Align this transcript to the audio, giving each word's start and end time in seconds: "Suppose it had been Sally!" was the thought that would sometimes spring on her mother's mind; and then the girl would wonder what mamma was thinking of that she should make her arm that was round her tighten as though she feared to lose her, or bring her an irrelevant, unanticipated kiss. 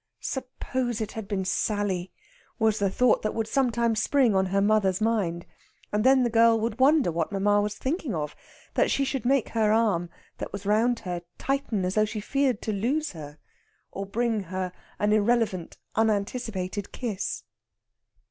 "Suppose 0.19 0.99
it 0.99 1.11
had 1.11 1.27
been 1.27 1.45
Sally!" 1.45 2.11
was 2.57 2.79
the 2.79 2.89
thought 2.89 3.21
that 3.21 3.35
would 3.35 3.47
sometimes 3.47 4.01
spring 4.01 4.33
on 4.33 4.47
her 4.47 4.59
mother's 4.59 4.99
mind; 4.99 5.45
and 5.91 6.03
then 6.03 6.23
the 6.23 6.29
girl 6.31 6.59
would 6.59 6.79
wonder 6.79 7.11
what 7.11 7.31
mamma 7.31 7.61
was 7.61 7.75
thinking 7.75 8.15
of 8.15 8.35
that 8.73 8.89
she 8.89 9.05
should 9.05 9.25
make 9.25 9.49
her 9.49 9.71
arm 9.71 10.09
that 10.39 10.51
was 10.51 10.65
round 10.65 11.01
her 11.01 11.21
tighten 11.37 11.85
as 11.85 11.93
though 11.93 12.05
she 12.05 12.19
feared 12.19 12.63
to 12.63 12.73
lose 12.73 13.11
her, 13.11 13.37
or 13.91 14.07
bring 14.07 14.41
her 14.45 14.73
an 14.97 15.13
irrelevant, 15.13 15.77
unanticipated 15.95 16.91
kiss. 16.91 17.43